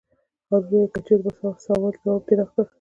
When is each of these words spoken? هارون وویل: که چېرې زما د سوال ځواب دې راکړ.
هارون 0.03 0.49
وویل: 0.63 0.91
که 0.93 0.99
چېرې 1.07 1.21
زما 1.35 1.51
د 1.55 1.57
سوال 1.65 1.93
ځواب 2.01 2.21
دې 2.27 2.33
راکړ. 2.39 2.63